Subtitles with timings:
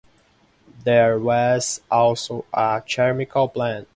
[0.83, 3.87] There was also a chemical plant.